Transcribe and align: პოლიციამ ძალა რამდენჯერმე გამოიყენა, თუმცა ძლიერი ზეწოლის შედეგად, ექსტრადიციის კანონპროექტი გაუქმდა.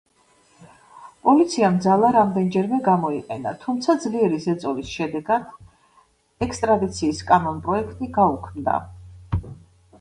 პოლიციამ 1.25 1.75
ძალა 1.85 2.09
რამდენჯერმე 2.15 2.79
გამოიყენა, 2.87 3.53
თუმცა 3.65 3.97
ძლიერი 4.07 4.41
ზეწოლის 4.47 4.97
შედეგად, 4.97 5.47
ექსტრადიციის 6.49 7.25
კანონპროექტი 7.33 8.13
გაუქმდა. 8.21 8.79